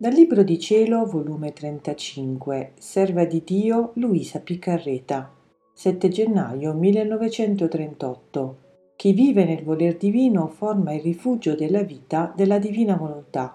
[0.00, 5.30] Dal Libro di Cielo, volume 35, Serva di Dio Luisa Piccarreta,
[5.74, 8.56] 7 gennaio 1938.
[8.96, 13.54] Chi vive nel voler divino forma il rifugio della vita della divina volontà.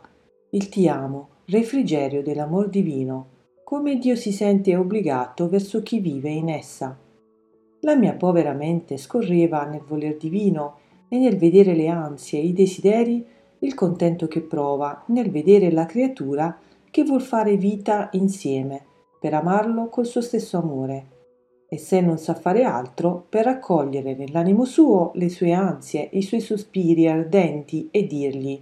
[0.51, 3.29] Il ti amo, refrigerio dell'amor divino,
[3.63, 6.95] come Dio si sente obbligato verso chi vive in essa.
[7.79, 10.77] La mia povera mente scorreva nel voler divino
[11.09, 13.33] e nel vedere le ansie i desideri
[13.65, 16.55] il contento che prova nel vedere la creatura
[16.91, 18.85] che vuol fare vita insieme
[19.19, 21.13] per amarlo col suo stesso amore
[21.67, 26.41] e se non sa fare altro per raccogliere nell'animo suo le sue ansie, i suoi
[26.41, 28.61] sospiri ardenti e dirgli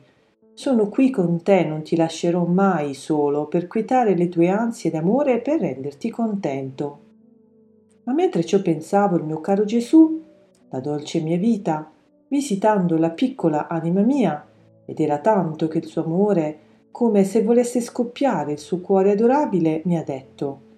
[0.53, 5.33] sono qui con te, non ti lascerò mai solo per quietare le tue ansie d'amore
[5.33, 6.99] e per renderti contento.
[8.03, 10.21] Ma mentre ciò pensavo il mio caro Gesù,
[10.69, 11.91] la dolce mia vita,
[12.27, 14.45] visitando la piccola anima mia,
[14.85, 16.59] ed era tanto che il suo amore,
[16.91, 20.71] come se volesse scoppiare il suo cuore adorabile, mi ha detto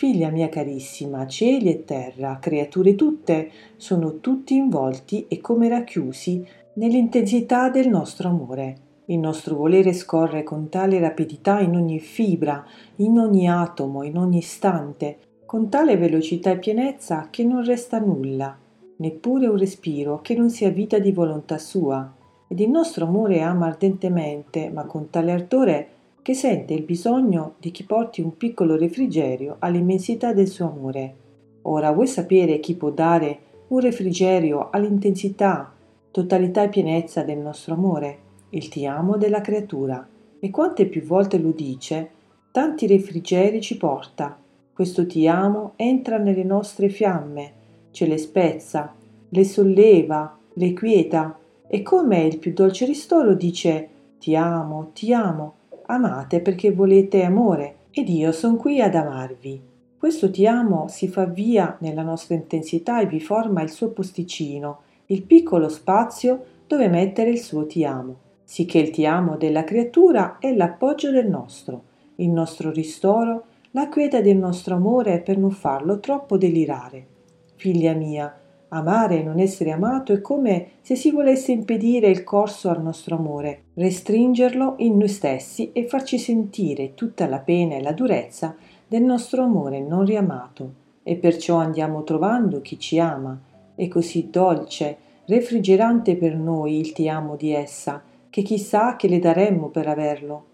[0.00, 6.42] Figlia mia carissima, cieli e terra, creature tutte, sono tutti involti e come racchiusi
[6.76, 8.76] nell'intensità del nostro amore.
[9.04, 12.64] Il nostro volere scorre con tale rapidità in ogni fibra,
[12.96, 18.56] in ogni atomo, in ogni istante, con tale velocità e pienezza che non resta nulla,
[18.96, 22.10] neppure un respiro che non sia vita di volontà sua,
[22.52, 25.88] ed il nostro amore ama ardentemente, ma con tale ardore
[26.20, 31.14] che sente il bisogno di chi porti un piccolo refrigerio all'immensità del suo amore.
[31.62, 35.72] Ora vuoi sapere chi può dare un refrigerio all'intensità,
[36.10, 38.18] totalità e pienezza del nostro amore?
[38.50, 40.04] Il ti amo della creatura.
[40.40, 42.10] E quante più volte lo dice,
[42.50, 44.36] tanti refrigeri ci porta.
[44.72, 47.52] Questo ti amo entra nelle nostre fiamme,
[47.92, 48.92] ce le spezza,
[49.28, 51.38] le solleva, le quieta,
[51.72, 55.54] e come il più dolce ristoro dice ti amo, ti amo,
[55.86, 59.62] amate perché volete amore ed io son qui ad amarvi.
[59.96, 64.80] Questo ti amo si fa via nella nostra intensità e vi forma il suo posticino,
[65.06, 70.38] il piccolo spazio dove mettere il suo ti amo, sicché il ti amo della creatura
[70.40, 71.84] è l'appoggio del nostro,
[72.16, 77.06] il nostro ristoro, la quieta del nostro amore per non farlo troppo delirare.
[77.54, 78.39] Figlia mia,
[78.72, 83.16] Amare e non essere amato è come se si volesse impedire il corso al nostro
[83.16, 88.54] amore, restringerlo in noi stessi e farci sentire tutta la pena e la durezza
[88.86, 90.74] del nostro amore non riamato.
[91.02, 93.36] E perciò andiamo trovando chi ci ama.
[93.74, 99.18] È così dolce, refrigerante per noi il ti amo di essa, che chissà che le
[99.18, 100.44] daremmo per averlo.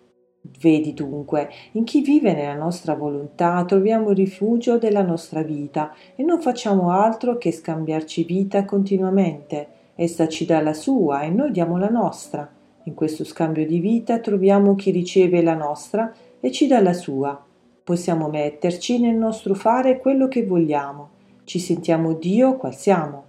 [0.61, 6.23] Vedi dunque, in chi vive nella nostra volontà troviamo il rifugio della nostra vita e
[6.23, 9.69] non facciamo altro che scambiarci vita continuamente.
[9.95, 12.49] Essa ci dà la sua e noi diamo la nostra.
[12.85, 17.43] In questo scambio di vita troviamo chi riceve la nostra e ci dà la sua.
[17.83, 21.09] Possiamo metterci nel nostro fare quello che vogliamo.
[21.45, 23.25] Ci sentiamo Dio qual siamo.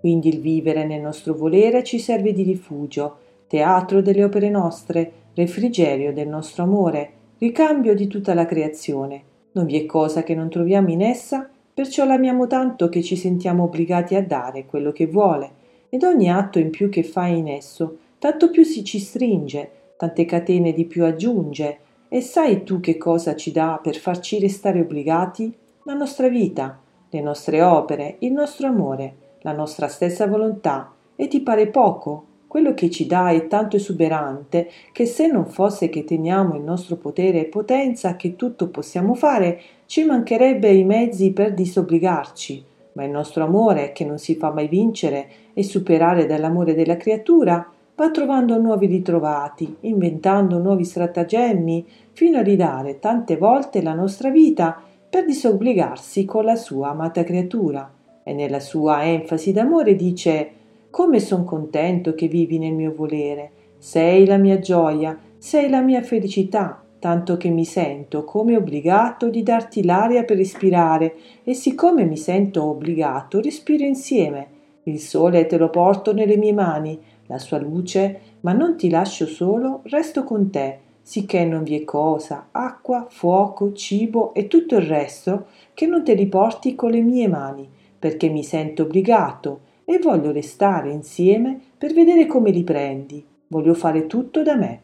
[0.00, 6.12] Quindi il vivere nel nostro volere ci serve di rifugio, teatro delle opere nostre, refrigerio
[6.12, 9.22] del nostro amore, ricambio di tutta la creazione.
[9.52, 13.62] Non vi è cosa che non troviamo in essa, perciò l'amiamo tanto che ci sentiamo
[13.62, 15.50] obbligati a dare quello che vuole,
[15.90, 20.24] ed ogni atto in più che fa in esso, tanto più si ci stringe, tante
[20.24, 21.78] catene di più aggiunge,
[22.08, 25.54] e sai tu che cosa ci dà per farci restare obbligati?
[25.84, 31.40] La nostra vita, le nostre opere, il nostro amore, la nostra stessa volontà, e ti
[31.42, 32.24] pare poco?
[32.48, 36.96] Quello che ci dà è tanto esuberante che se non fosse che teniamo il nostro
[36.96, 42.64] potere e potenza che tutto possiamo fare, ci mancherebbe i mezzi per disobbligarci.
[42.94, 47.70] Ma il nostro amore, che non si fa mai vincere e superare dall'amore della creatura,
[47.94, 54.80] va trovando nuovi ritrovati, inventando nuovi stratagemmi, fino a ridare tante volte la nostra vita
[55.10, 57.92] per disobbligarsi con la sua amata creatura.
[58.22, 60.52] E nella sua enfasi d'amore dice
[60.90, 63.50] come son contento che vivi nel mio volere.
[63.78, 69.42] Sei la mia gioia, sei la mia felicità, tanto che mi sento come obbligato di
[69.42, 71.14] darti l'aria per respirare
[71.44, 74.56] e siccome mi sento obbligato respiro insieme.
[74.84, 79.26] Il sole te lo porto nelle mie mani, la sua luce, ma non ti lascio
[79.26, 84.86] solo, resto con te, sicché non vi è cosa, acqua, fuoco, cibo e tutto il
[84.86, 87.68] resto che non te li porti con le mie mani,
[87.98, 93.24] perché mi sento obbligato, e voglio restare insieme per vedere come li prendi.
[93.46, 94.82] Voglio fare tutto da me.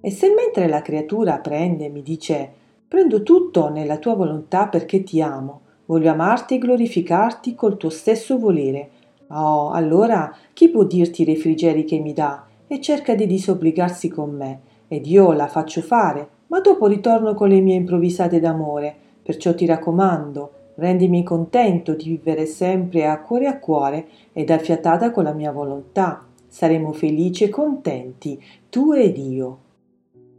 [0.00, 2.50] E se mentre la creatura prende mi dice
[2.88, 8.36] prendo tutto nella tua volontà perché ti amo, voglio amarti e glorificarti col tuo stesso
[8.36, 8.90] volere,
[9.28, 14.30] oh, allora chi può dirti i refrigeri che mi dà e cerca di disobbligarsi con
[14.30, 19.54] me, ed io la faccio fare, ma dopo ritorno con le mie improvvisate d'amore, perciò
[19.54, 25.32] ti raccomando, rendimi contento di vivere sempre a cuore a cuore ed affiatata con la
[25.32, 26.24] mia volontà.
[26.46, 29.58] Saremo felici e contenti, tu ed io.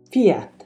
[0.09, 0.56] Fiat.